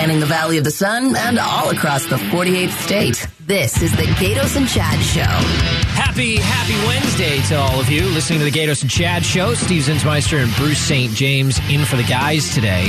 [0.00, 3.39] spanning the Valley of the Sun and all across the 48th state.
[3.50, 5.22] This is the Gaydos and Chad Show.
[5.22, 9.54] Happy, happy Wednesday to all of you listening to the Gaydos and Chad Show.
[9.54, 11.12] Steve Zinsmeister and Bruce St.
[11.14, 12.88] James in for the guys today.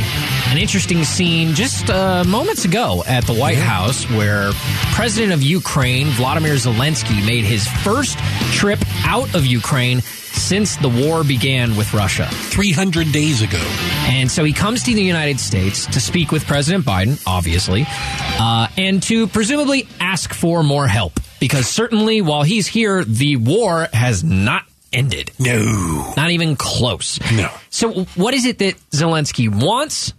[0.50, 4.52] An interesting scene just uh, moments ago at the White House where
[4.94, 8.20] President of Ukraine, Vladimir Zelensky, made his first
[8.54, 12.28] trip out of Ukraine since the war began with Russia.
[12.32, 13.62] 300 days ago.
[14.08, 18.68] And so he comes to the United States to speak with President Biden, obviously, uh,
[18.78, 21.20] and to presumably ask for more help.
[21.40, 25.32] Because certainly while he's here, the war has not ended.
[25.40, 26.14] No.
[26.18, 27.20] Not even close.
[27.32, 27.50] No.
[27.70, 30.14] So, what is it that Zelensky wants,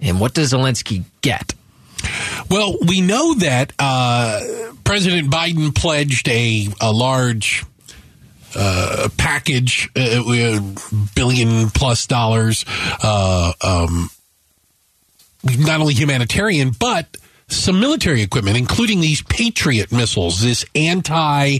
[0.00, 1.54] and what does Zelensky get?
[2.50, 4.40] Well, we know that uh,
[4.84, 7.64] President Biden pledged a, a large
[8.54, 10.60] uh, package, uh,
[11.14, 12.64] billion plus dollars,
[13.02, 14.10] uh, um,
[15.44, 17.16] not only humanitarian, but
[17.48, 21.58] some military equipment, including these Patriot missiles, this anti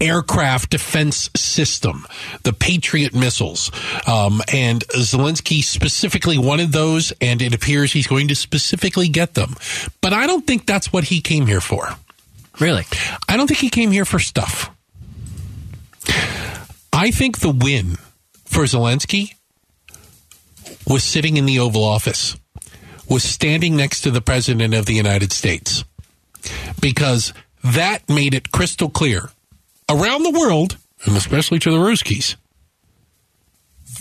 [0.00, 2.06] aircraft defense system,
[2.44, 3.70] the Patriot missiles.
[4.06, 9.54] Um, and Zelensky specifically wanted those, and it appears he's going to specifically get them.
[10.00, 11.88] But I don't think that's what he came here for.
[12.58, 12.84] Really?
[13.28, 14.70] I don't think he came here for stuff.
[16.92, 17.96] I think the win
[18.46, 19.34] for Zelensky
[20.86, 22.36] was sitting in the Oval Office,
[23.08, 25.84] was standing next to the President of the United States,
[26.80, 27.32] because
[27.64, 29.30] that made it crystal clear
[29.88, 32.36] around the world, and especially to the Ruskies,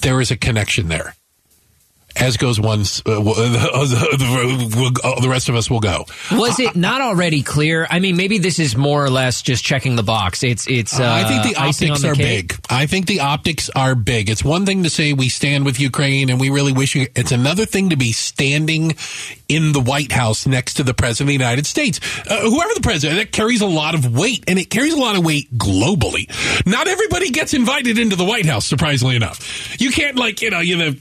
[0.01, 1.15] there is a connection there
[2.19, 2.83] as goes one, uh,
[5.21, 6.05] the rest of us will go.
[6.31, 7.87] Was it not already clear?
[7.89, 10.43] I mean, maybe this is more or less just checking the box.
[10.43, 10.99] It's it's.
[10.99, 12.47] Uh, I think the optics the are cake.
[12.49, 12.65] big.
[12.69, 14.29] I think the optics are big.
[14.29, 17.07] It's one thing to say we stand with Ukraine and we really wish you.
[17.15, 18.95] It's another thing to be standing
[19.47, 22.81] in the White House next to the president of the United States, uh, whoever the
[22.81, 23.19] president.
[23.19, 26.27] That carries a lot of weight, and it carries a lot of weight globally.
[26.65, 28.65] Not everybody gets invited into the White House.
[28.65, 30.93] Surprisingly enough, you can't like you know you know.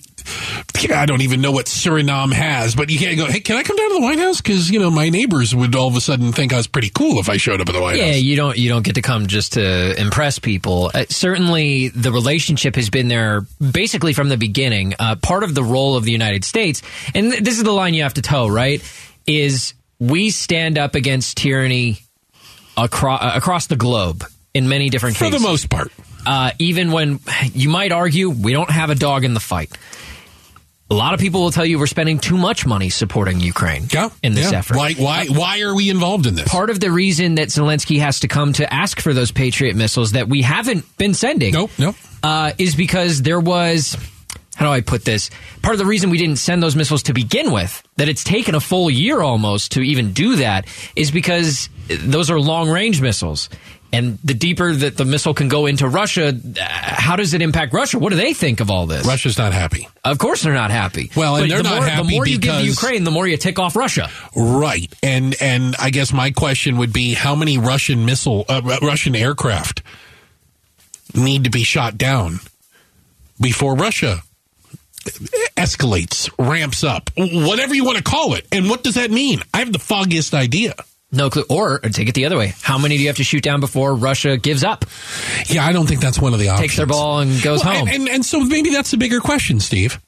[0.91, 3.77] I don't even know what Suriname has, but you can't go, hey, can I come
[3.77, 4.41] down to the White House?
[4.41, 7.19] Because, you know, my neighbors would all of a sudden think I was pretty cool
[7.19, 8.15] if I showed up at the White Yeah, House.
[8.15, 10.91] Yeah, you don't you don't get to come just to impress people.
[10.95, 13.43] Uh, certainly, the relationship has been there
[13.73, 14.95] basically from the beginning.
[14.99, 16.83] Uh, part of the role of the United States,
[17.15, 18.83] and th- this is the line you have to toe, right?
[19.27, 21.99] Is we stand up against tyranny
[22.77, 25.41] across uh, across the globe in many different For cases.
[25.41, 25.93] For the most part.
[26.27, 27.21] Uh, even when
[27.55, 29.71] you might argue we don't have a dog in the fight.
[30.89, 34.11] A lot of people will tell you we're spending too much money supporting Ukraine Yeah.
[34.23, 34.59] in this yeah.
[34.59, 34.77] effort.
[34.77, 36.47] Why, why, why are we involved in this?
[36.49, 40.13] Part of the reason that Zelensky has to come to ask for those Patriot missiles
[40.13, 41.97] that we haven't been sending Nope, nope.
[42.23, 43.97] uh, is because there was.
[44.55, 45.29] How do I put this?
[45.61, 48.55] Part of the reason we didn't send those missiles to begin with, that it's taken
[48.55, 53.51] a full year almost to even do that, is because those are long range missiles.
[53.93, 57.73] And the deeper that the missile can go into Russia, uh, how does it impact
[57.73, 57.99] Russia?
[57.99, 59.07] What do they think of all this?
[59.07, 59.89] Russia's not happy.
[60.05, 61.11] Of course, they're not happy.
[61.17, 63.27] Well, and But they're the not more, happy The more you give Ukraine, the more
[63.27, 64.11] you tick off Russia.
[64.35, 64.93] Right.
[65.03, 69.83] And, and I guess my question would be how many Russian missile, uh, Russian aircraft
[71.15, 72.41] need to be shot down
[73.41, 74.23] before Russia
[75.57, 78.47] escalates, ramps up, whatever you want to call it.
[78.53, 79.41] And what does that mean?
[79.55, 80.75] I have the foggiest idea.
[81.13, 81.45] No clue.
[81.49, 82.55] Or, or take it the other way.
[82.63, 84.85] How many do you have to shoot down before Russia gives up,
[85.47, 86.69] Yeah, I don't think that's one of the options.
[86.69, 87.89] takes their ball, and goes Well, home?
[87.89, 90.01] And, and, and so maybe that's the bigger question, Steve.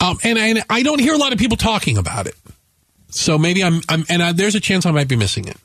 [0.00, 2.34] Um, and, and I don't hear a lot of people talking about it.
[3.08, 5.56] So maybe I'm, I'm and I, there's a chance I might be missing it.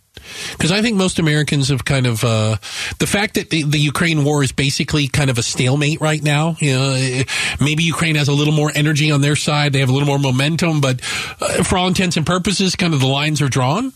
[0.51, 2.57] Because I think most Americans have kind of uh,
[2.99, 6.55] the fact that the, the Ukraine war is basically kind of a stalemate right now.
[6.59, 7.23] You know, eh,
[7.59, 10.19] maybe Ukraine has a little more energy on their side; they have a little more
[10.19, 11.01] momentum, but
[11.41, 13.91] uh, for all intents and purposes, kind of the lines are drawn.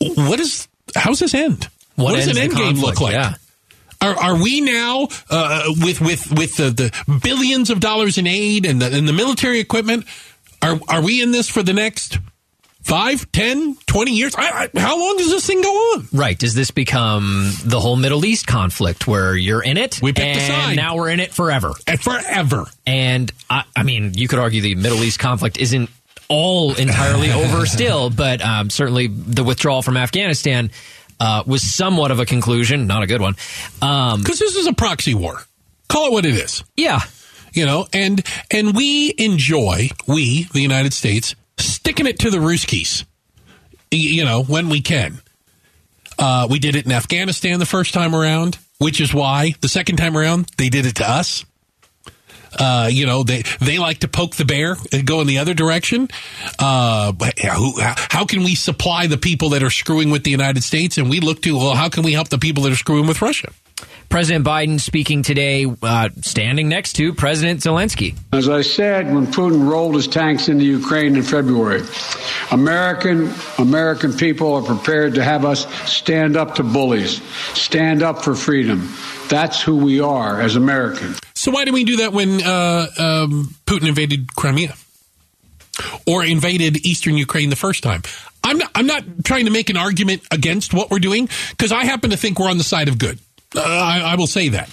[0.00, 0.68] What is?
[0.94, 1.68] How's this end?
[1.96, 3.14] What does an end game look like?
[3.14, 3.34] Yeah.
[4.00, 8.64] Are, are we now uh, with with with the, the billions of dollars in aid
[8.64, 10.06] and the, and the military equipment?
[10.62, 12.18] Are are we in this for the next
[12.82, 14.36] five, ten, twenty years?
[14.36, 16.08] I, I, how long does this thing go on?
[16.12, 16.38] Right.
[16.38, 20.00] Does this become the whole Middle East conflict where you're in it?
[20.00, 20.76] We picked a and side.
[20.76, 21.72] now we're in it forever.
[21.88, 22.66] And forever.
[22.86, 25.90] And I, I mean, you could argue the Middle East conflict isn't
[26.28, 30.70] all entirely over still, but um, certainly the withdrawal from Afghanistan
[31.20, 33.34] uh, was somewhat of a conclusion, not a good one.
[33.82, 35.42] Um, Because this is a proxy war.
[35.88, 36.62] Call it what it is.
[36.76, 37.00] yeah,
[37.54, 43.04] You know, and and we enjoy we the United States sticking it to the Ruskies.
[43.90, 45.20] You know, when we can.
[46.18, 49.96] Uh, we did it in Afghanistan the first time around, which is why the second
[49.96, 51.44] time around they did it to us.
[52.58, 55.54] Uh, you know, they they like to poke the bear and go in the other
[55.54, 56.08] direction.
[56.58, 57.12] Uh,
[57.56, 60.98] who, how can we supply the people that are screwing with the United States?
[60.98, 63.22] And we look to well, how can we help the people that are screwing with
[63.22, 63.52] Russia?
[64.08, 68.16] President Biden speaking today, uh, standing next to President Zelensky.
[68.32, 71.82] As I said when Putin rolled his tanks into Ukraine in February,
[72.50, 77.22] American American people are prepared to have us stand up to bullies,
[77.54, 78.90] stand up for freedom.
[79.28, 81.20] That's who we are as Americans.
[81.34, 84.74] So why didn't we do that when uh, um, Putin invaded Crimea
[86.06, 88.02] or invaded eastern Ukraine the first time?
[88.42, 91.84] I'm not, I'm not trying to make an argument against what we're doing because I
[91.84, 93.18] happen to think we're on the side of good.
[93.54, 94.70] Uh, I, I will say that.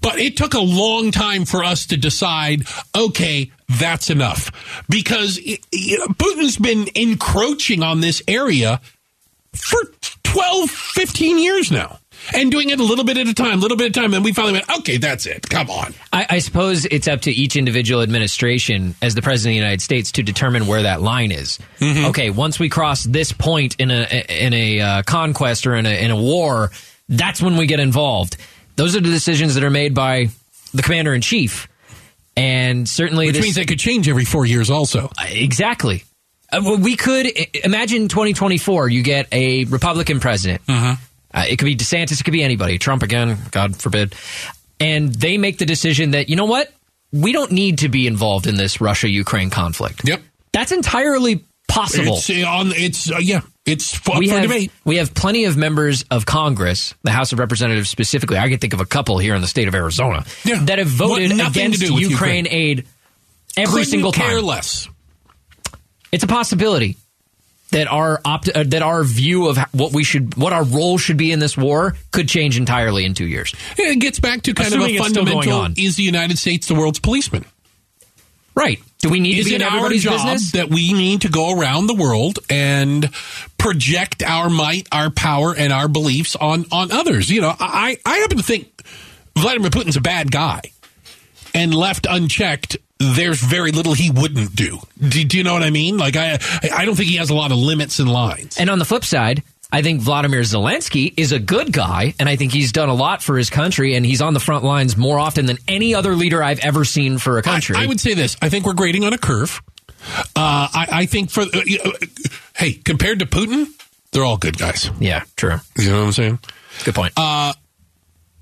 [0.00, 2.62] But it took a long time for us to decide,
[2.96, 4.50] okay, that's enough.
[4.88, 8.80] Because it, it, Putin's been encroaching on this area
[9.54, 9.78] for
[10.24, 11.99] 12, 15 years now.
[12.34, 14.14] And doing it a little bit at a time, a little bit at a time.
[14.14, 15.48] And we finally went, okay, that's it.
[15.48, 15.94] Come on.
[16.12, 19.82] I, I suppose it's up to each individual administration as the president of the United
[19.82, 21.58] States to determine where that line is.
[21.78, 22.06] Mm-hmm.
[22.06, 26.04] Okay, once we cross this point in a in a uh, conquest or in a
[26.04, 26.70] in a war,
[27.08, 28.36] that's when we get involved.
[28.76, 30.28] Those are the decisions that are made by
[30.72, 31.68] the commander in chief,
[32.36, 34.70] and certainly which this, means they could change every four years.
[34.70, 36.04] Also, exactly.
[36.52, 37.26] Uh, well, we could
[37.64, 38.88] imagine 2024.
[38.88, 40.64] You get a Republican president.
[40.66, 41.02] Mm-hmm.
[41.32, 42.20] Uh, it could be DeSantis.
[42.20, 42.78] It could be anybody.
[42.78, 44.14] Trump again, God forbid.
[44.78, 46.72] And they make the decision that you know what,
[47.12, 50.02] we don't need to be involved in this Russia-Ukraine conflict.
[50.04, 50.22] Yep,
[50.52, 52.16] that's entirely possible.
[52.16, 52.72] It's on.
[52.74, 53.40] It's uh, yeah.
[53.66, 54.72] It's for, we for have, debate.
[54.84, 58.38] We have plenty of members of Congress, the House of Representatives specifically.
[58.38, 60.64] I can think of a couple here in the state of Arizona yeah.
[60.64, 62.86] that have voted against Ukraine, Ukraine, aid
[63.56, 64.28] every Couldn't single time.
[64.28, 64.88] Care less.
[66.10, 66.96] It's a possibility
[67.70, 71.16] that our opt- uh, that our view of what we should, what our role should
[71.16, 73.54] be in this war, could change entirely in two years.
[73.78, 75.74] Yeah, it gets back to kind Assuming of a it's still going fundamental: on.
[75.76, 77.44] is the United States the world's policeman?
[78.54, 78.80] Right.
[78.98, 80.52] Do we need is to be it in our everybody's job business?
[80.52, 83.08] that we need to go around the world and
[83.56, 87.30] project our might, our power, and our beliefs on on others?
[87.30, 88.82] You know, I I happen to think
[89.36, 90.60] Vladimir Putin's a bad guy,
[91.54, 94.78] and left unchecked, there's very little he wouldn't do.
[95.00, 95.96] Do, do you know what I mean?
[95.96, 96.38] Like I
[96.72, 98.58] I don't think he has a lot of limits and lines.
[98.58, 99.42] And on the flip side,
[99.72, 103.22] I think Vladimir Zelensky is a good guy, and I think he's done a lot
[103.22, 106.42] for his country, and he's on the front lines more often than any other leader
[106.42, 107.76] I've ever seen for a country.
[107.76, 109.62] I, I would say this: I think we're grading on a curve.
[110.34, 111.46] Uh, I, I think for uh,
[111.84, 111.90] uh,
[112.56, 113.66] hey, compared to Putin,
[114.12, 114.90] they're all good guys.
[114.98, 115.56] yeah, true.
[115.78, 116.38] You know what I'm saying?
[116.84, 117.12] Good point.
[117.16, 117.52] Uh,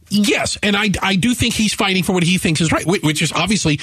[0.09, 3.21] yes, and I I do think he's fighting for what he thinks is right, which
[3.23, 3.81] is obviously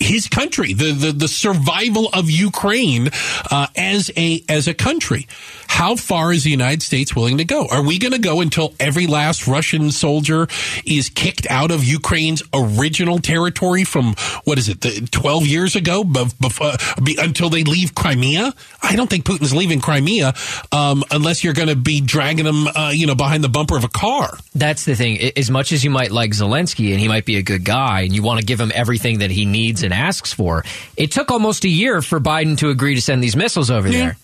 [0.00, 3.10] his country, the the, the survival of Ukraine
[3.50, 5.28] uh, as a as a country.
[5.72, 7.66] How far is the United States willing to go?
[7.70, 10.46] Are we going to go until every last Russian soldier
[10.84, 14.14] is kicked out of Ukraine's original territory from
[14.44, 18.52] what is it, the, twelve years ago, bef- bef- uh, be, until they leave Crimea?
[18.82, 20.34] I don't think Putin's leaving Crimea
[20.72, 23.84] um, unless you're going to be dragging him, uh, you know, behind the bumper of
[23.84, 24.36] a car.
[24.54, 25.18] That's the thing.
[25.36, 28.12] As much as you might like Zelensky and he might be a good guy and
[28.12, 30.64] you want to give him everything that he needs and asks for,
[30.96, 33.98] it took almost a year for Biden to agree to send these missiles over Yeah.
[33.98, 34.16] there.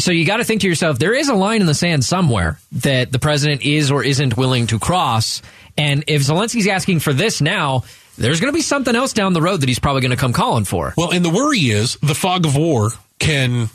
[0.00, 2.58] So you got to think to yourself, there is a line in the sand somewhere
[2.72, 5.42] that the president is or isn't willing to cross.
[5.76, 7.84] And if Zelensky's asking for this now,
[8.16, 10.32] there's going to be something else down the road that he's probably going to come
[10.32, 10.94] calling for.
[10.96, 13.68] Well, and the worry is the fog of war can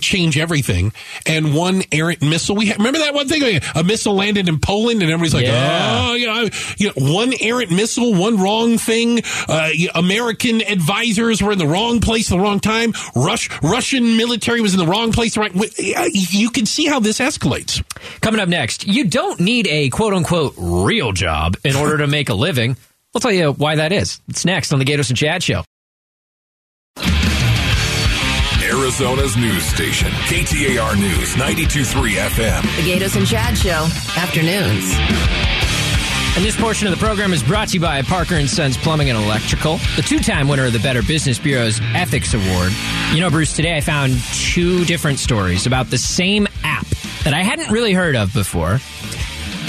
[0.00, 0.92] change everything.
[1.26, 3.60] And one errant missile, we ha- remember that one thing?
[3.74, 6.06] A missile landed in Poland, and everybody's like, Yeah.
[6.08, 6.48] "Oh, you know,
[6.78, 9.22] you know, one errant missile, one wrong thing.
[9.48, 12.92] Uh, American advisors were in the wrong place at the wrong time.
[13.14, 15.36] Rush, Russian military was in the wrong place.
[15.36, 15.52] Right,
[16.12, 17.82] you can see how this escalates.
[18.20, 22.28] Coming up next, you don't need a quote unquote real job in order to make
[22.28, 22.76] a living.
[23.14, 24.20] I'll tell you why that is.
[24.28, 25.62] It's next on the Gaydos and Chad Show.
[28.84, 32.60] Arizona's news station, KTAR News 923 FM.
[32.76, 33.88] The Gaydos and Chad Show,
[34.20, 34.92] afternoons.
[36.36, 39.08] And this portion of the program is brought to you by Parker and Sons Plumbing
[39.08, 42.72] and Electrical, the two-time winner of the Better Business Bureau's Ethics Award.
[43.14, 46.86] You know, Bruce, today I found two different stories about the same app
[47.24, 48.80] that I hadn't really heard of before.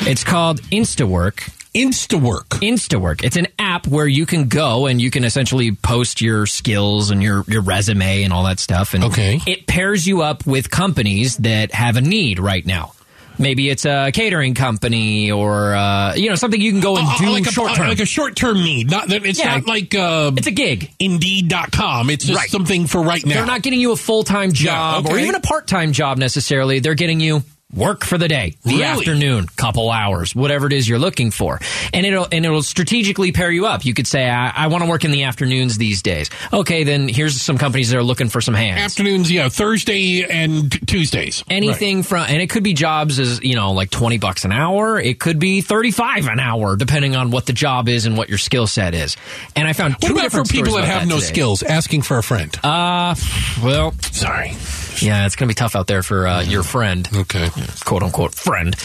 [0.05, 1.64] It's called InstaWork.
[1.75, 2.45] Instawork.
[2.61, 3.23] InstaWork.
[3.23, 7.21] It's an app where you can go and you can essentially post your skills and
[7.21, 8.93] your, your resume and all that stuff.
[8.93, 9.41] And Okay.
[9.45, 12.93] it pairs you up with companies that have a need right now.
[13.37, 17.17] Maybe it's a catering company or uh, you know something you can go and Uh,
[17.17, 17.89] do like a short term.
[17.89, 18.89] like a short term need.
[18.89, 19.55] Not that it's Yeah.
[19.57, 20.89] not like uh, it's a gig.
[20.99, 22.09] Indeed.com.
[22.09, 22.49] It's just Right.
[22.49, 23.35] something for right now.
[23.35, 25.23] They're not getting you a full time job or okay.
[25.23, 26.79] even a part time job necessarily.
[26.79, 27.43] They're getting you
[27.75, 28.83] work for the day, the Really?
[28.83, 31.59] afternoon, couple hours, whatever it is you're looking for,
[31.93, 33.85] and it'll and it'll strategically pair you up.
[33.85, 36.29] You could say, I, I want to work in the afternoons these days.
[36.53, 38.79] Okay, then here's some companies that are looking for some hands.
[38.79, 41.43] Afternoons, yeah, Thursday and t- Tuesdays.
[41.49, 44.99] Anything from, and it could be jobs as you know, like twenty bucks an hour.
[44.99, 48.29] It could be thirty five an hour, depending on what the job is and what
[48.29, 49.17] your skill set is.
[49.55, 51.27] And I found What two about for different people that have no today.
[51.27, 51.63] skills?
[51.63, 52.55] Asking for a friend.
[52.63, 53.15] Uh,
[53.63, 54.53] well, Sorry.
[55.01, 57.07] Yeah, it's gonna be tough out there for uh, your friend.
[57.13, 57.49] Okay.
[57.83, 58.75] quote unquote friend.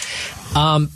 [0.55, 0.91] Um,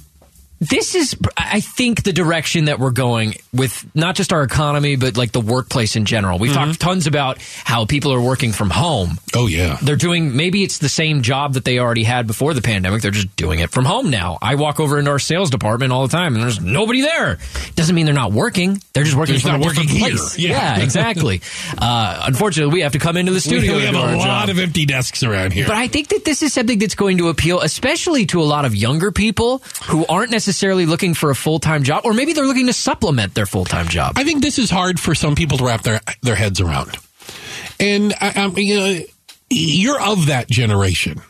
[0.61, 5.16] this is, I think, the direction that we're going with not just our economy, but
[5.16, 6.38] like the workplace in general.
[6.38, 9.18] We've talked tons about how people are working from home.
[9.34, 9.78] Oh yeah.
[9.82, 13.02] They're doing maybe it's the same job that they already had before the pandemic.
[13.02, 14.38] They're just doing it from home now.
[14.40, 17.38] I walk over into our sales department all the time, and there's nobody there.
[17.75, 18.80] Doesn't mean they're not working.
[18.94, 20.16] They're just working They're from not a different working here.
[20.16, 20.38] place.
[20.38, 20.78] Yeah.
[20.80, 21.42] exactly.
[21.78, 23.75] uh, unfortunately, we have to come into the We, studio.
[23.75, 24.49] we to have a lot job.
[24.49, 25.66] of empty desks around here.
[25.66, 28.64] But I think that this is something that's going to appeal, especially to a lot
[28.64, 29.58] of younger people
[29.88, 33.35] who aren't necessarily looking for a full time job, or maybe they're looking to supplement
[33.35, 34.15] their full time job.
[34.17, 36.97] I think this is hard for some people to wrap their their heads around.
[37.81, 39.01] And I, I'm, you know,
[39.51, 41.21] you're of that generation.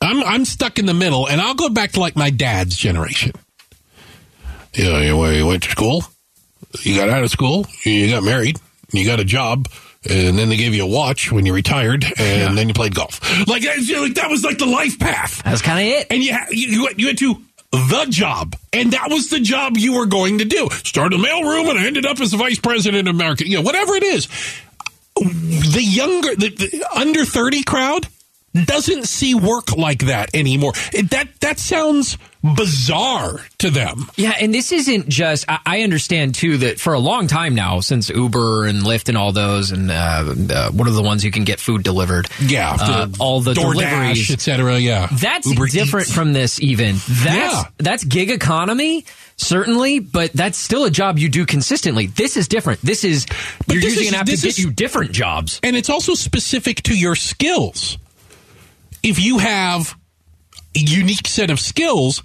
[0.00, 3.32] I'm I'm stuck in the middle, and I'll go back to like my dad's generation.
[4.74, 6.02] You know, you, went to school,
[6.82, 8.58] you got out of school, you got married,
[8.92, 9.68] you got a job,
[10.08, 13.20] and then they gave you a watch when you retired, and then you played golf.
[13.46, 15.42] Like, that's- you know, like that was like the life path.
[15.44, 16.06] That's kind of it.
[16.10, 17.36] and you, you you went to
[17.74, 20.68] the job, and that was the job you were going to do.
[20.84, 23.46] Started a mailroom, and I ended up as the vice president of America.
[23.48, 24.28] You know, whatever it is.
[25.16, 28.08] The younger, the, the under thirty crowd
[28.54, 30.72] doesn't see work like that anymore.
[30.92, 34.08] It, that that sounds bizarre to them.
[34.16, 35.44] Yeah, and this isn't just.
[35.48, 39.18] I, I understand too that for a long time now, since Uber and Lyft and
[39.18, 42.28] all those, and uh, uh, what are the ones you can get food delivered?
[42.40, 44.78] Yeah, uh, the all the DoorDash, deliveries, etc.
[44.78, 46.14] Yeah, That's Uber different Eats.
[46.14, 46.60] from this.
[46.60, 47.62] Even that's Yeah.
[47.78, 49.04] that's gig economy.
[49.36, 52.06] Certainly, but that's still a job you do consistently.
[52.06, 52.80] This is different.
[52.82, 53.26] This is
[53.66, 55.58] But you're this usually is- gonna have to this get you different jobs.
[55.64, 57.98] and it's also specific to your skills.
[59.04, 59.94] If you have
[60.74, 62.22] a unique set of skills,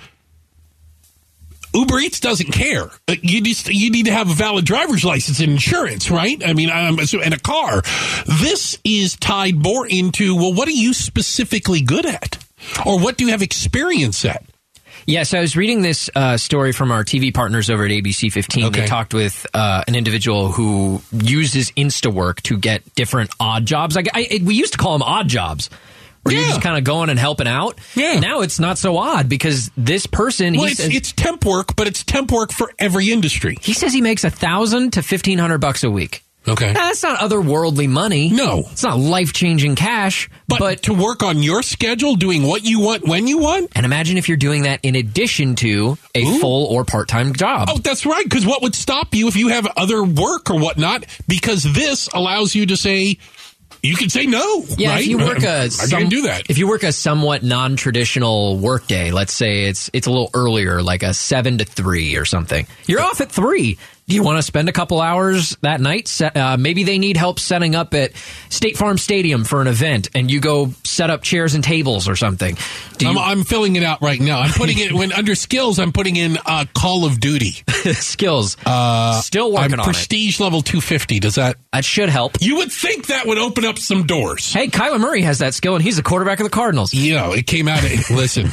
[1.73, 2.89] Uber Eats doesn't care.
[3.07, 6.41] Uh, You just you need to have a valid driver's license and insurance, right?
[6.45, 7.83] I mean, um, and a car.
[8.25, 12.43] This is tied more into well, what are you specifically good at,
[12.85, 14.43] or what do you have experience at?
[15.05, 18.31] Yeah, so I was reading this uh, story from our TV partners over at ABC
[18.31, 18.65] 15.
[18.65, 18.81] Okay.
[18.81, 23.95] They talked with uh, an individual who uses InstaWork to get different odd jobs.
[23.95, 25.69] Like I, we used to call them odd jobs.
[26.23, 26.49] Where you're Yeah.
[26.49, 27.79] just kind of going and helping out.
[27.95, 28.19] Yeah.
[28.19, 31.75] Now it's not so odd because this person Well, he it's, says, it's temp work,
[31.75, 33.57] but it's temp work for every industry.
[33.61, 36.23] he says he makes a thousand to fifteen hundred bucks a week.
[36.47, 36.67] Okay.
[36.67, 38.29] Now, that's not otherworldly money.
[38.29, 38.59] No.
[38.71, 40.29] it's not life changing cash.
[40.47, 43.85] But, but to work on your schedule, doing what you want when you want, and
[43.85, 46.39] imagine if you're doing that in addition to a Ooh.
[46.39, 47.67] full or part time job.
[47.69, 48.23] Oh, that's right.
[48.23, 51.05] Because what would stop you if you have other work or whatnot?
[51.27, 53.17] Because this allows you to say,
[53.81, 54.65] you can say no.
[54.77, 55.01] Yeah, right?
[55.01, 56.43] if you work a I some- can't do that.
[56.49, 60.81] If you work a somewhat non-traditional work day, let's say it's it's a little earlier,
[60.81, 62.67] like a seven to three or something.
[62.87, 63.77] You're off at three.
[64.09, 66.19] Do you want to spend a couple hours that night?
[66.19, 68.13] Uh, maybe they need help setting up at
[68.49, 72.15] State Farm Stadium for an event, and you go set up chairs and tables or
[72.15, 72.57] something.
[72.99, 74.39] You, I'm, I'm filling it out right now.
[74.39, 75.77] I'm putting it when under skills.
[75.77, 77.51] I'm putting in uh, Call of Duty.
[77.93, 78.57] skills?
[79.23, 79.83] Still working I'm on it.
[79.83, 81.19] prestige level 250.
[81.19, 81.57] Does that?
[81.71, 82.37] That should help.
[82.41, 84.51] You would think that would open up some doors.
[84.51, 86.95] Hey, Kyler Murray has that skill, and he's the quarterback of the Cardinals.
[86.95, 87.83] You know, it came out.
[87.83, 88.49] Of, listen,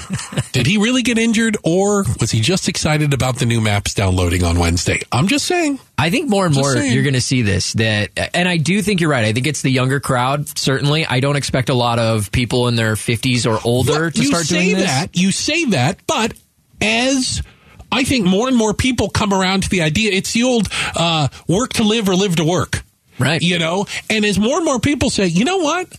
[0.52, 4.44] did he really get injured, or was he just excited about the new maps downloading
[4.44, 5.00] on Wednesday?
[5.10, 5.78] I'm just saying.
[5.98, 6.92] I think more and Just more saying.
[6.92, 7.72] you're going to see this.
[7.74, 9.24] That, and I do think you're right.
[9.24, 10.46] I think it's the younger crowd.
[10.58, 14.20] Certainly, I don't expect a lot of people in their 50s or older Look, to
[14.22, 14.86] you start doing this.
[14.86, 15.16] that.
[15.16, 16.34] You say that, but
[16.80, 17.42] as
[17.90, 21.28] I think more and more people come around to the idea, it's the old uh,
[21.48, 22.82] work to live or live to work.
[23.18, 23.40] Right.
[23.40, 25.90] You know, and as more and more people say, you know what,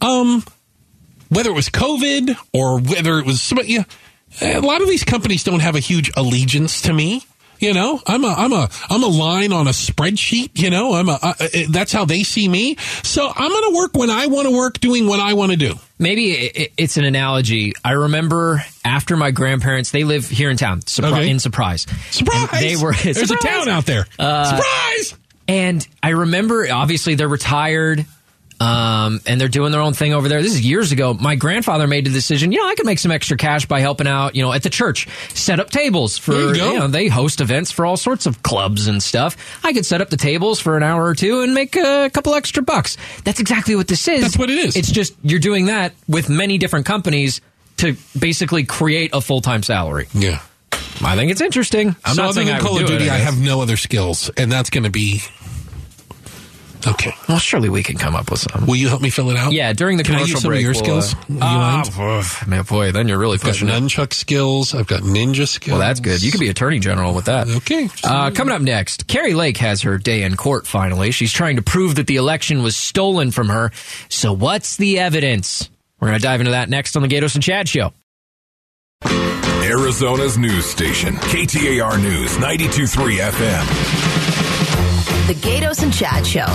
[0.00, 0.42] um,
[1.28, 3.84] whether it was COVID or whether it was somebody, yeah,
[4.40, 7.22] a lot of these companies don't have a huge allegiance to me.
[7.58, 10.50] You know, I'm a I'm a I'm a line on a spreadsheet.
[10.54, 11.18] You know, I'm a
[11.70, 12.76] that's how they see me.
[13.02, 15.56] So I'm going to work when I want to work, doing what I want to
[15.56, 15.74] do.
[15.98, 16.32] Maybe
[16.76, 17.72] it's an analogy.
[17.84, 21.30] I remember after my grandparents, they live here in town, surpri- Okay.
[21.30, 21.86] in Surprise.
[22.10, 22.48] Surprise!
[22.52, 23.44] And they were There's Surprise!
[23.44, 24.06] a town out there.
[24.18, 25.14] Uh, Surprise!
[25.48, 28.04] And I remember, obviously, they're retired.
[28.58, 30.40] Um, and they're doing their own thing over there.
[30.42, 31.12] This is years ago.
[31.12, 34.06] My grandfather made the decision, you know, I could make some extra cash by helping
[34.06, 37.42] out, you know, at the church, set up tables for, There you know, they host
[37.42, 39.36] events for all sorts of clubs and stuff.
[39.62, 42.34] I could set up the tables for an hour or two and make a couple
[42.34, 42.96] extra bucks.
[43.24, 44.22] That's exactly what this is.
[44.22, 44.74] That's what it is.
[44.74, 47.42] It's just you're doing that with many different companies
[47.78, 50.08] to basically create a full time salary.
[50.14, 50.40] Yeah.
[51.02, 51.94] I think it's interesting.
[52.04, 54.50] I'm so not other saying than Call of Duty, I have no other skills, and
[54.50, 55.20] that's going to be
[56.86, 57.12] okay.
[57.28, 58.66] Well, surely we can come up with some.
[58.66, 59.52] Will you help me fill it out?
[59.52, 61.14] Yeah, during the Can I use some break, of your we'll, skills?
[61.14, 62.48] uh, You ah, mind?
[62.48, 63.72] man, boy, then you're really I've got pushing it.
[63.72, 64.74] nunchuck skills.
[64.74, 65.78] I've got ninja skills.
[65.78, 66.22] Well, that's good.
[66.22, 67.48] You could be attorney general with that.
[67.48, 67.88] Okay.
[68.04, 71.10] Uh, coming up next, Kari Lake has her day in court finally.
[71.10, 73.70] She's trying to prove that the election was stolen from her.
[74.08, 75.68] So, what's the evidence?
[76.00, 77.92] We're going to dive into that next on the Gaydos and Chad Show.
[79.62, 84.35] Arizona's news station, KTAR News 923 FM.
[85.26, 86.46] The Gaydos and Chad Show.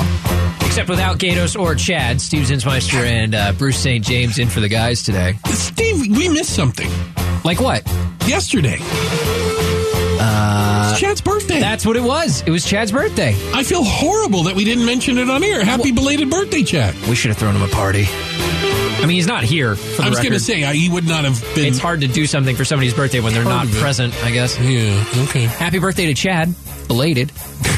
[0.65, 4.03] Except without Gaydos or Chad, Steve Zinsmeister and uh, Bruce St.
[4.05, 5.35] James in for the guys today.
[5.47, 6.89] Steve, we missed something
[7.43, 7.85] Like what?
[8.25, 8.77] yesterday.
[10.23, 11.59] Uh, it's Chad's birthday.
[11.59, 12.43] That's what it was.
[12.43, 13.35] It was Chad's birthday.
[13.53, 15.65] I feel horrible that we didn't mention it on air.
[15.65, 16.95] Happy belated birthday, Chad.
[17.09, 18.05] We should have thrown him a party.
[18.07, 19.75] I mean, he's not here.
[19.75, 21.65] For the I was going to say he would not have been.
[21.65, 24.13] it's hard to do something for somebody's birthday when they're not present.
[24.23, 24.57] I guess.
[24.59, 25.03] Yeah.
[25.23, 25.41] Okay.
[25.41, 26.53] Happy birthday to Chad,
[26.87, 27.31] belated.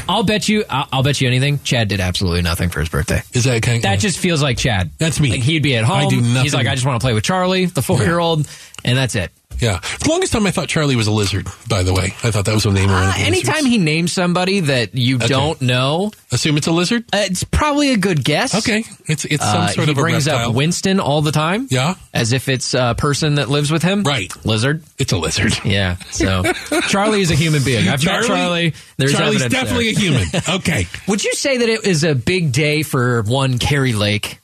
[0.08, 0.64] I'll bet you.
[0.68, 1.60] I'll, I'll bet you anything.
[1.64, 3.22] Chad did absolutely nothing for his birthday.
[3.32, 3.82] Is that kind?
[3.82, 4.90] That just feels like Chad.
[4.98, 5.30] That's me.
[5.30, 6.10] Like he'd be at I home.
[6.10, 6.42] do nothing.
[6.42, 8.48] He's like, I just want to play with Charlie, the four-year-old,
[8.84, 9.30] and that's it.
[9.60, 9.78] Yeah.
[9.78, 11.46] For the longest time, I thought Charlie was a lizard.
[11.68, 12.90] By the way, I thought that was a name.
[12.90, 17.04] Uh, anytime he names somebody that you don't know, assume it's a lizard.
[17.12, 18.54] uh, it's probably a good guess.
[18.54, 20.50] Okay, it's it's some Uh, sort of a brings reptile.
[20.50, 21.68] up Winston all the time.
[21.70, 21.94] Yeah.
[22.12, 24.02] As if it's a person that lives with him.
[24.04, 24.30] Right.
[24.44, 24.82] Lizard.
[24.98, 25.52] It's a lizard.
[25.64, 25.96] Yeah.
[26.10, 26.42] So
[26.88, 27.88] Charlie is a human being.
[27.88, 28.74] I've met Charlie.
[28.96, 30.12] There's Charlie's definitely there.
[30.12, 30.26] a human.
[30.56, 30.86] Okay.
[31.08, 34.38] Would you say that it is a big day for one Kari Lake?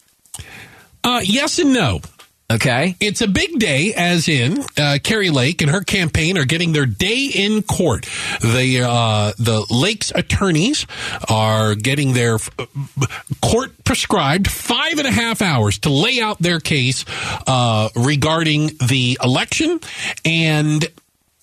[1.04, 2.00] Uh, yes and no.
[2.50, 2.96] Okay.
[2.98, 6.86] It's a big day, as in uh, Kari Lake and her campaign are getting their
[6.86, 8.06] day in court.
[8.40, 10.84] The uh, the Lake's attorneys
[11.28, 12.66] are getting their uh,
[13.40, 17.04] court prescribed five and a half hours to lay out their case
[17.46, 19.78] uh, regarding the election
[20.24, 20.86] and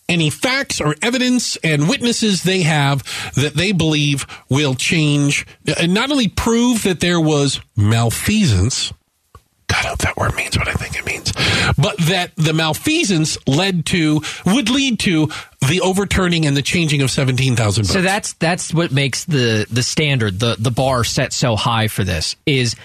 [0.09, 3.03] any facts or evidence and witnesses they have
[3.35, 5.45] that they believe will change
[5.79, 8.93] and not only prove that there was malfeasance
[9.77, 11.31] God, I hope that word means what I think it means.
[11.77, 15.29] But that the malfeasance led to, would lead to
[15.67, 17.93] the overturning and the changing of 17,000 votes.
[17.93, 22.03] So that's that's what makes the the standard, the the bar set so high for
[22.03, 22.75] this is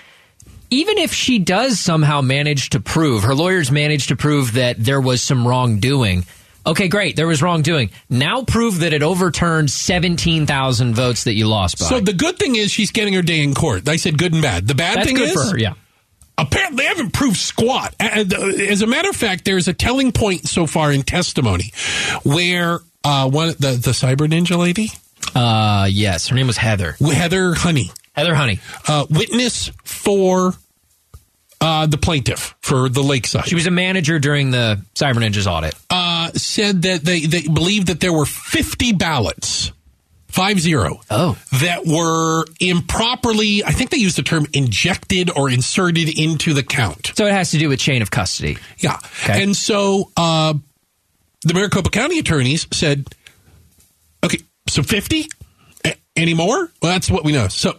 [0.70, 5.00] even if she does somehow manage to prove, her lawyers manage to prove that there
[5.00, 6.24] was some wrongdoing.
[6.64, 7.90] Okay, great, there was wrongdoing.
[8.08, 11.86] Now prove that it overturned 17,000 votes that you lost by.
[11.86, 13.88] So the good thing is she's getting her day in court.
[13.88, 14.68] I said good and bad.
[14.68, 15.74] The bad That's thing is, for her, yeah.
[16.38, 17.94] Apparently they haven't proved squat.
[18.00, 21.72] As a matter of fact, there's a telling point so far in testimony
[22.24, 24.90] where uh, one the the cyber ninja lady,
[25.34, 26.96] Uh yes, her name was Heather.
[27.00, 28.60] Heather Honey, Heather Honey.
[28.88, 30.54] uh, witness for
[31.60, 33.46] uh, the plaintiff for the Lakeside.
[33.46, 35.74] She was a manager during the Cyber Ninjas audit.
[35.90, 39.70] uh, said that they, they believed that there were 50 ballots,
[40.32, 41.38] five zero, Oh.
[41.60, 47.12] that were improperly, I think they used the term injected or inserted into the count.
[47.14, 48.58] So it has to do with chain of custody.
[48.78, 48.98] Yeah.
[49.24, 49.42] Okay.
[49.42, 50.54] And so uh,
[51.42, 53.06] the Maricopa County attorneys said,
[54.24, 55.26] okay, so 50?
[55.84, 56.56] A- any more?
[56.82, 57.48] Well, that's what we know.
[57.48, 57.78] So.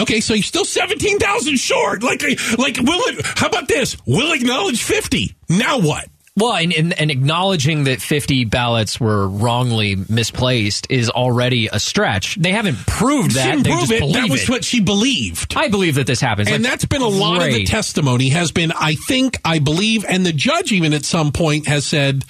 [0.00, 2.02] Okay, so you're still seventeen thousand short.
[2.02, 2.20] Like,
[2.58, 3.24] like, will it?
[3.36, 3.96] How about this?
[4.04, 5.36] We'll acknowledge fifty.
[5.48, 6.08] Now what?
[6.36, 12.34] Well, and, and, and acknowledging that 50 ballots were wrongly misplaced is already a stretch.
[12.34, 13.46] They haven't proved that.
[13.52, 14.12] Didn't They prove just it.
[14.14, 14.48] That was it.
[14.50, 15.54] what she believed.
[15.56, 16.48] I believe that this happens.
[16.50, 20.04] and Like, that's been a lot of the testimony has been i think i believe
[20.08, 22.24] and the judge even at some point has said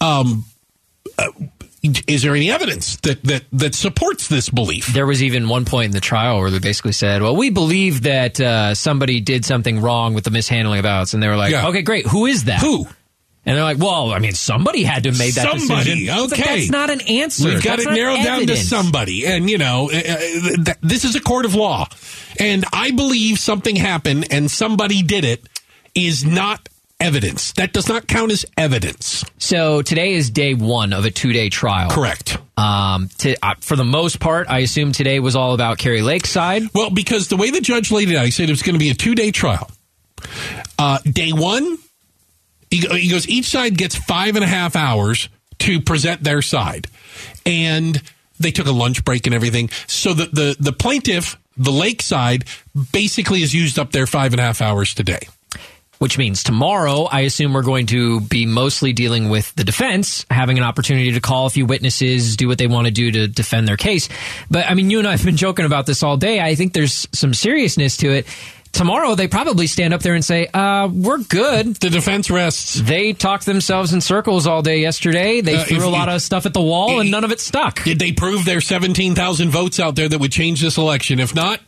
[0.00, 0.44] um
[1.18, 1.28] uh,
[2.08, 5.86] is there any evidence that that that supports this belief There was even one point
[5.86, 9.80] in the trial where they basically said, "Well, we believe that uh, somebody did something
[9.80, 11.68] wrong with the mishandling of ballots," and they were like, Yeah.
[11.68, 12.06] "Okay, great.
[12.06, 12.88] Who is that?" who
[13.46, 16.32] And they're like, "Well, I mean, somebody had to have made that Somebody, decision." Like,
[16.32, 16.42] okay.
[16.42, 17.48] that's not an answer.
[17.48, 20.18] We've got That's it narrowed down to somebody, and you know, uh, uh,
[20.64, 21.86] th- this is a court of law,
[22.40, 25.48] and I believe something happened and somebody did it
[25.94, 26.68] is not
[27.00, 27.52] evidence.
[27.52, 29.24] That does not count as evidence.
[29.38, 31.90] So today is day one of a two-day trial.
[31.90, 32.38] Correct.
[32.56, 36.30] Um, to, uh, for the most part, I assume today was all about Kari Lake's
[36.30, 36.62] side.
[36.74, 38.80] Well, because the way the judge laid it out, he said it was going to
[38.80, 39.70] be a two day trial.
[40.78, 41.78] Uh, day one,
[42.70, 45.28] he, goes, each side gets five and a half hours
[45.60, 46.88] to present their side.
[47.44, 48.02] And
[48.38, 49.70] they took a lunch break and everything.
[49.86, 52.44] So the, the, the plaintiff, the lake side,
[52.92, 55.20] basically has used up their five and a half hours today.
[55.98, 60.58] Which means tomorrow, I assume we're going to be mostly dealing with the defense, having
[60.58, 63.66] an opportunity to call a few witnesses, do what they want to do to defend
[63.66, 64.10] their case.
[64.50, 66.38] But I mean, you and I have been joking about this all day.
[66.38, 68.26] I think there's some seriousness to it.
[68.76, 72.74] Tomorrow they probably stand up there and say, uh, "We're good." The defense rests.
[72.74, 75.40] They talked themselves in circles all day yesterday.
[75.40, 77.40] They Uh, threw if- a lot of stuff at the wall, and none of it
[77.40, 77.82] stuck.
[77.84, 81.18] Did they prove their 17,000 votes out there that would change this election?
[81.20, 81.60] If not,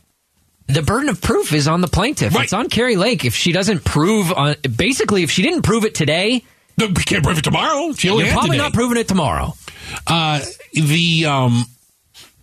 [0.67, 2.35] the burden of proof is on the plaintiff.
[2.35, 2.43] Right.
[2.43, 3.25] It's on Kari Lake.
[3.25, 6.43] If she doesn't prove, on, basically, if she didn't prove it today,
[6.77, 7.91] we can't prove it tomorrow.
[7.97, 8.63] She only you're probably today.
[8.63, 9.55] not proving it tomorrow.
[10.05, 10.41] Uh,
[10.73, 11.65] the um,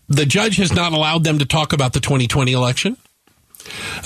[0.08, 2.96] the judge has not allowed them to talk about the 2020 election.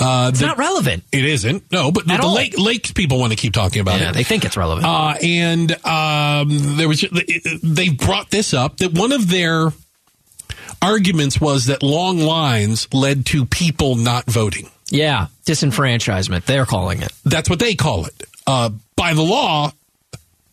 [0.01, 1.05] Uh, It's the- not relevant.
[1.13, 1.71] It isn't.
[1.71, 2.29] No, but the, At the.
[2.29, 4.15] Lake, Lakes people want to keep talking about Yeah, it.
[4.15, 4.87] they think it's relevant.
[4.87, 7.05] Uh, and um, there was
[7.63, 9.73] they brought this up that one of their
[10.83, 14.71] arguments was that long lines led to people not voting.
[14.91, 16.45] yeah, disenfranchisement.
[16.47, 17.13] They're calling it.
[17.25, 18.23] That's what they call it.
[18.47, 19.73] Uh, by the law,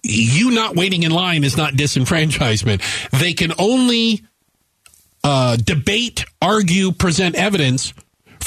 [0.03, 2.81] you not waiting in line is not disenfranchisement.
[3.19, 4.23] They can only
[5.23, 7.93] uh, debate, argue, present evidence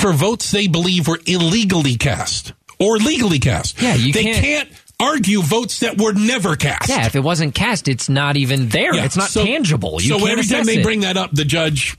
[0.01, 3.81] for votes they believe were illegally cast or legally cast.
[3.81, 6.89] Yeah, you they can't- argue votes that were never cast.
[6.91, 8.95] Yeah, if it wasn't cast, it's not even there.
[8.95, 10.01] Yeah, it's not so- tangible.
[10.01, 10.83] You so can't every time they it.
[10.83, 11.97] bring that up, the judge.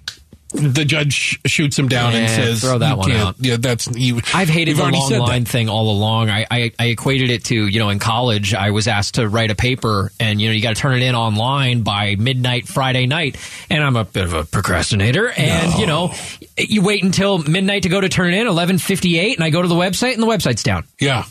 [0.54, 3.36] The judge shoots him down and says, throw that "You one can't- out.
[3.40, 4.20] Yeah, that's you.
[4.34, 5.26] I've hated the long said that.
[5.28, 6.30] line thing all along.
[6.30, 9.50] I, I, I equated it to, you know, in college, I was asked to write
[9.50, 13.06] a paper and, you know, you got to turn it in online by midnight Friday
[13.06, 13.38] night.
[13.70, 15.30] And I'm a bit of a procrastinator.
[15.32, 16.14] And, you know,
[16.58, 19.68] you wait until midnight to go to turn it in, 1158, and I go to
[19.70, 20.84] the website and the website's down.
[21.00, 21.24] Yeah,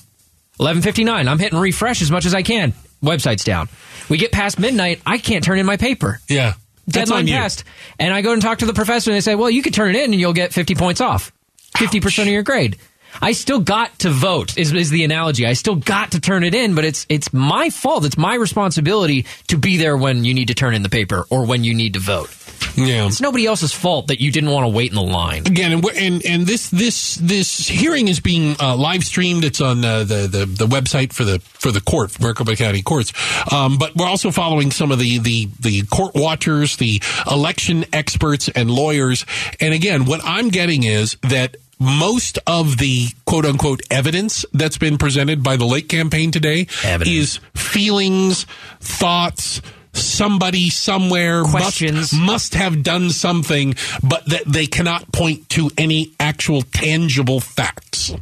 [0.57, 2.73] 1159, I'm hitting refresh as much as I can.
[3.03, 3.69] Website's down.
[4.09, 6.21] We get past midnight, I can't turn in my paper.
[6.29, 6.55] yeah.
[6.89, 7.65] Deadline passed.
[7.99, 9.95] And I go and talk to the professor and they say, well, you could turn
[9.95, 11.33] it in and you'll get 50 points off.
[11.77, 12.79] 50% of your grade.
[13.21, 15.47] I still got to vote is, is the analogy.
[15.47, 18.05] I still got to turn it in, but it's it's my fault.
[18.05, 21.45] It's my responsibility to be there when you need to turn in the paper or
[21.45, 22.29] when you need to vote.
[22.77, 23.07] Yeah.
[23.07, 25.47] It's nobody else's fault that you didn't want to wait in the line.
[25.47, 29.45] again, and, and and this this this hearing is being uh, live streamed.
[29.45, 33.13] It's on uh, the, the the website for the for the court, Maricopa County Courts.
[33.53, 38.49] Um, but we're also following some of the the the court watchers, the election experts,
[38.49, 39.27] and lawyers.
[39.61, 41.57] And again, what I'm getting is that.
[41.83, 47.09] Most of the quote unquote evidence that's been presented by the Lake campaign today Evidence.
[47.09, 48.45] is feelings,
[48.81, 49.63] thoughts,
[50.01, 56.63] somebody somewhere must- must have done something, but that they cannot point to any actual
[56.63, 58.13] tangible facts,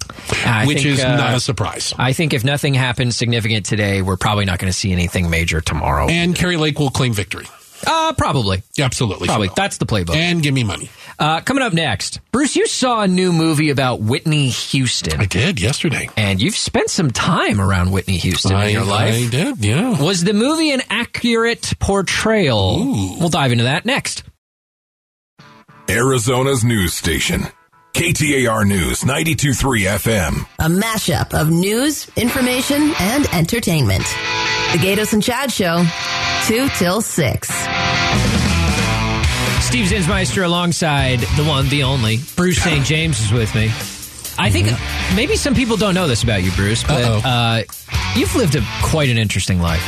[0.45, 1.95] I which think, is uh, not a surprise.
[1.99, 5.61] I think if nothing happens significant today, we're probably not going to see anything major
[5.61, 6.09] tomorrow.
[6.09, 7.47] And Kari Lake will claim victory.
[7.87, 8.63] Uh, probably.
[8.79, 9.27] Absolutely.
[9.27, 9.49] Probably.
[9.49, 9.55] will.
[9.55, 10.17] That's the playbook.
[10.17, 10.91] And give me money.
[11.19, 15.21] Uh, coming up next, Bruce, you saw a new movie about Whitney Houston.
[15.21, 16.09] I did yesterday.
[16.17, 19.15] and you've spent some time around Whitney Houston I, in your life.
[19.15, 20.01] I did, yeah.
[20.01, 22.77] Was the movie an accurate portrayal?
[23.19, 24.23] We'll dive into that next.
[25.89, 27.43] Arizona's news station.
[27.95, 30.47] KTAR News 923 FM.
[30.61, 34.05] A mashup of news, information, and entertainment.
[34.73, 35.83] The Gaydos and Chad Show,
[36.47, 37.49] 2 till 6.
[39.65, 42.19] Steve Zinsmeister alongside the one, the only.
[42.37, 42.85] Bruce St.
[42.85, 43.71] James is with me.
[44.39, 44.69] I think
[45.17, 47.63] maybe some people don't know this about you, Bruce, but uh,
[48.15, 49.83] you've lived a, quite an interesting life.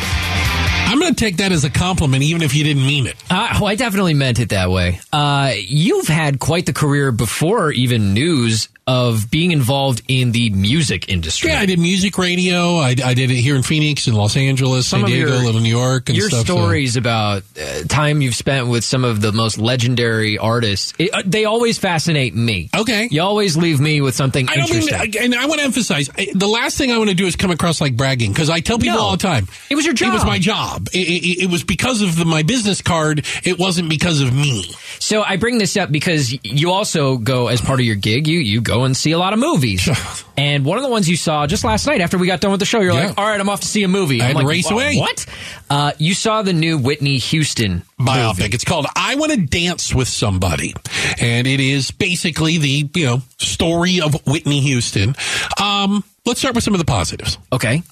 [1.01, 3.17] I'm going to take that as a compliment, even if you didn't mean it.
[3.31, 5.01] Uh, oh, I definitely meant it that way.
[5.13, 11.09] Uh, you've had quite the career before even news of being involved in the music
[11.09, 11.51] industry.
[11.51, 12.79] Yeah, I did music radio.
[12.79, 15.61] I, I did it here in Phoenix, in Los Angeles, Some San Diego, your- little
[15.61, 16.47] New York, and Your stuff.
[16.49, 21.11] so- stories about uh, time you've spent with some of the most legendary artists, it,
[21.15, 22.69] uh, they always fascinate me.
[22.77, 23.07] Okay.
[23.13, 25.23] You always leave me with something I don't mean, interesting.
[25.23, 27.53] and I want to emphasize I- the last thing I want to do is come
[27.53, 29.05] across like bragging because I tell people No.
[29.05, 30.09] all the time It was your job.
[30.09, 30.89] It was my job.
[30.93, 33.27] It, it, was because of the, my business card.
[33.45, 34.73] It wasn't because of me.
[34.99, 38.27] So I bring this up because you also go as part of your gig.
[38.29, 39.89] You you go and see a lot of movies,
[40.37, 42.61] and one of the ones you saw just last night after we got done with
[42.61, 43.07] the show, you're Yeah.
[43.09, 44.71] like, "All right, I'm off to see a movie." I I'm had to like, race
[44.71, 45.27] away." What?
[45.69, 48.39] Uh, you saw the new Whitney Houston biopic.
[48.41, 48.55] movie.
[48.55, 50.75] It's called I Want to Dance with Somebody.
[51.21, 55.15] And it is basically the, you know, story of Whitney Houston.
[55.61, 57.39] Um, let's start with some of the positives.
[57.53, 57.83] Okay,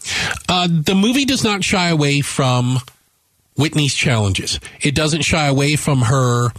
[0.48, 2.78] Uh, the movie does not shy away from
[3.56, 4.60] Whitney's challenges.
[4.80, 6.50] It doesn't shy away from her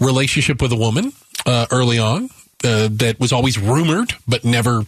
[0.00, 1.12] relationship with a woman
[1.46, 2.30] uh, early on
[2.64, 4.82] uh, that was always rumored but never,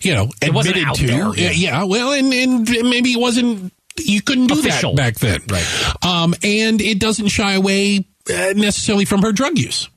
[0.00, 1.06] you know, It wasn't admitted to.
[1.06, 1.50] there, yeah.
[1.50, 3.72] yeah, well, and, and maybe it wasn't.
[3.98, 4.94] You couldn't do Official.
[4.94, 6.04] that back then, Right.
[6.04, 9.88] Um, and it doesn't shy away uh, necessarily from her drug use.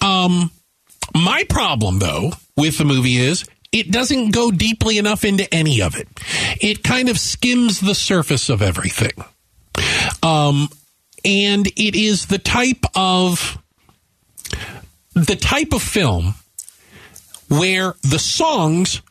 [0.00, 0.50] Um,
[1.14, 5.96] my problem, though, with the movie is it doesn't go deeply enough into any of
[5.96, 6.08] it.
[6.60, 9.12] It kind of skims the surface of everything.
[10.22, 10.68] Um,
[11.24, 13.58] and it is the type of
[15.14, 16.34] the type of film
[17.48, 19.02] where the songs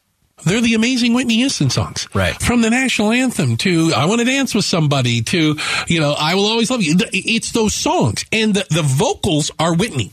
[0.46, 2.08] they're the amazing Whitney Houston songs.
[2.14, 2.40] Right.
[2.40, 6.36] From the national anthem to I Want to Dance with Somebody to, you know, I
[6.36, 6.96] Will Always Love You.
[7.12, 8.26] It's those songs.
[8.32, 10.12] And the, the vocals are Whitney.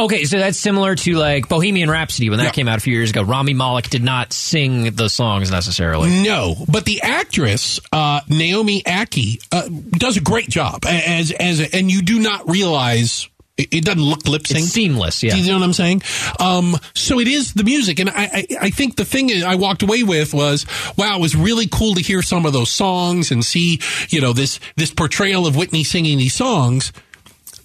[0.00, 2.50] Okay, so that's similar to like Bohemian Rhapsody when that Yeah.
[2.52, 3.22] came out a few years ago.
[3.22, 6.22] Rami Malek did not sing the songs necessarily.
[6.22, 11.90] No, but the actress uh, Naomi Ackie uh, does a great job as as and
[11.90, 14.66] you do not realize it, it doesn't look lip sync.
[14.66, 15.34] Seamless, yeah.
[15.34, 16.02] Do you know what I'm saying?
[16.38, 19.82] Um, so it is the music, and I, I I think the thing I walked
[19.82, 20.64] away with was
[20.96, 23.80] wow, it was really cool to hear some of those songs and see
[24.10, 26.92] you know this this portrayal of Whitney singing these songs.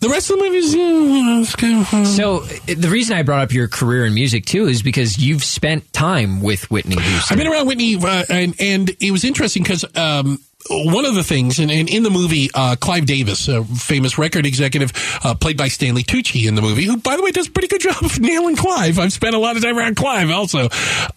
[0.04, 0.76] The rest of the movie is.
[0.76, 4.46] yeah, it's kind of- So uh, the reason I brought up your career in music
[4.46, 7.34] too is because you've spent time with Whitney Houston.
[7.34, 10.40] I've been around Whitney, uh, and and it was interesting because um,
[10.70, 14.46] one of the things, and, and in the movie, uh, Clive Davis, a famous record
[14.46, 14.92] executive,
[15.24, 17.68] uh, played by Stanley Tucci in the movie, who, by the way, does a pretty
[17.70, 19.00] good job of nailing Clive.
[19.00, 20.68] I've spent a lot of time around Clive also.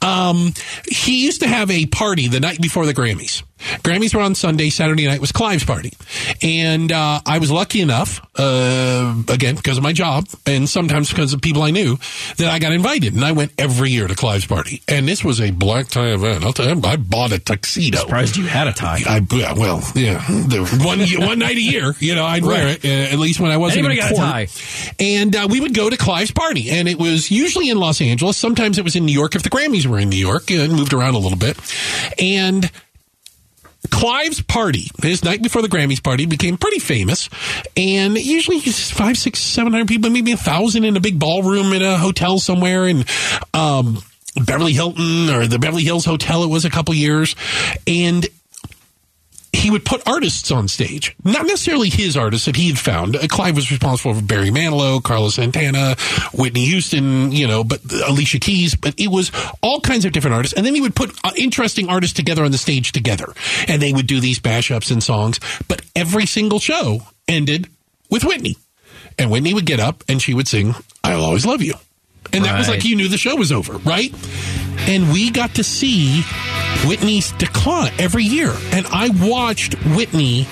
[0.02, 0.52] Um,
[0.88, 3.42] he used to have a party the night before the Grammys.
[3.58, 4.70] Grammys were on Sunday.
[4.70, 5.92] Saturday night was Clive's party,
[6.42, 11.32] and uh, I was lucky enough, uh, again because of my job, and sometimes because
[11.32, 11.96] of people I knew,
[12.36, 14.82] that I got invited, and I went every year to Clive's party.
[14.88, 16.44] And this was a black tie event.
[16.44, 17.98] I'll tell you, I bought a tuxedo.
[17.98, 19.00] surprised you had a tie.
[19.06, 22.84] I yeah, well, yeah, the one one night a year, you know, I'd wear it
[22.84, 24.26] uh, at least when I wasn't Anybody in got a court.
[24.26, 24.46] tie?
[25.00, 28.36] And uh, we would go to Clive's party, and it was usually in Los Angeles.
[28.36, 30.92] Sometimes it was in New York if the Grammys were in New York, and moved
[30.92, 31.56] around a little bit.
[32.18, 32.70] And
[33.90, 37.28] Clive's party, his night before the Grammys party, became pretty famous,
[37.76, 41.82] and usually five, six, seven hundred people, maybe a thousand in a big ballroom in
[41.82, 43.04] a hotel somewhere in
[43.54, 44.02] um,
[44.44, 46.42] Beverly Hilton or the Beverly Hills Hotel.
[46.42, 47.36] It was a couple years,
[47.86, 48.25] and
[49.56, 53.16] he would put artists on stage, not necessarily his artists that he had found.
[53.16, 55.96] Uh, Clive was responsible for Barry Manilow, Carlos Santana,
[56.34, 58.76] Whitney Houston, you know, but Alicia Keys.
[58.76, 61.88] But it was all kinds of different artists, and then he would put uh, interesting
[61.88, 63.32] artists together on the stage together,
[63.66, 65.40] and they would do these mashups and songs.
[65.68, 67.68] But every single show ended
[68.10, 68.56] with Whitney,
[69.18, 71.74] and Whitney would get up and she would sing "I'll Always Love You,"
[72.32, 74.14] and that was like you knew the show was over, right?
[74.88, 76.22] And we got to see
[76.84, 78.52] Whitney's decline every year.
[78.72, 80.46] And I watched Whitney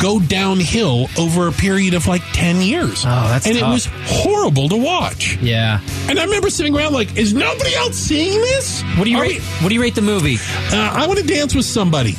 [0.00, 3.04] go downhill over a period of like 10 years.
[3.06, 3.68] Oh, that's And tough.
[3.68, 5.36] it was horrible to watch.
[5.40, 5.80] Yeah.
[6.08, 8.82] And I remember sitting around like, is nobody else seeing this?
[8.96, 9.40] What do you Are rate?
[9.62, 10.36] What do you rate the movie?
[10.72, 12.14] uh, I want to dance with somebody.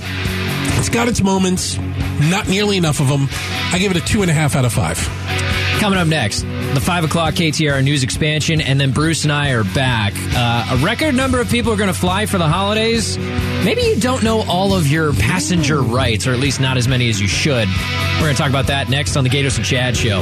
[0.79, 1.77] It's got its moments,
[2.21, 3.27] not nearly enough of them.
[3.71, 4.97] I give it a two and a half out of five.
[5.79, 9.63] Coming up next, the 5 o'clock KTAR news expansion, and then Bruce and I are
[9.63, 10.13] back.
[10.15, 13.17] Uh, a record number of people are going to fly for the holidays.
[13.17, 17.09] Maybe you don't know all of your passenger rights, or at least not as many
[17.09, 17.67] as you should.
[17.67, 20.21] We're going to talk about that next on the Gaydos and Chad Show.